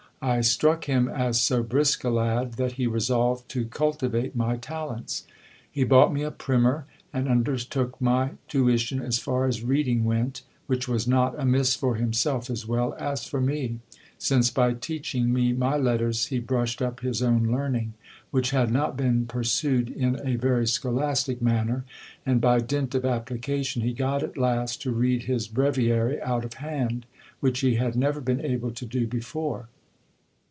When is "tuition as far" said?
8.47-9.47